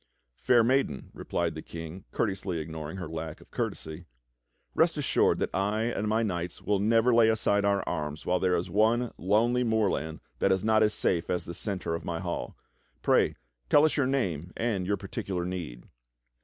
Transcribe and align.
"Fair 0.39 0.63
maiden," 0.63 1.11
replied 1.13 1.53
the 1.53 1.61
King, 1.61 2.05
courteously 2.11 2.57
ignoring 2.57 2.97
her 2.97 3.07
lack 3.07 3.39
of 3.39 3.51
courtesy, 3.51 4.07
"rest 4.73 4.97
assured 4.97 5.37
that 5.37 5.53
I 5.53 5.83
and 5.83 6.07
my 6.07 6.23
knights 6.23 6.59
will 6.59 6.79
never 6.79 7.13
lay 7.13 7.29
aside 7.29 7.65
our 7.65 7.87
arms 7.87 8.25
while 8.25 8.39
there 8.39 8.55
is 8.55 8.67
one 8.67 9.11
lonely 9.19 9.63
moorland 9.63 10.21
that 10.39 10.51
is 10.51 10.63
not 10.63 10.81
as 10.81 10.95
safe 10.95 11.29
as 11.29 11.45
the 11.45 11.53
centre 11.53 11.93
of 11.93 12.03
this 12.03 12.21
hall. 12.23 12.57
Pray 13.03 13.35
tell 13.69 13.85
us 13.85 13.95
your 13.95 14.07
name 14.07 14.51
and 14.57 14.87
your 14.87 14.97
particular 14.97 15.45
need." 15.45 15.87